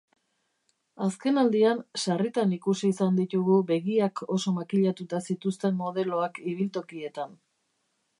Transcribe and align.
Azkenaldian 1.07 1.81
sarritan 2.03 2.55
ikusi 2.57 2.89
izan 2.93 3.19
ditugu 3.19 3.57
begiak 3.71 4.23
oso 4.37 4.55
makillatuta 4.55 5.21
zituzten 5.27 5.77
modeloak 5.83 6.41
ibiltokietan. 6.53 7.37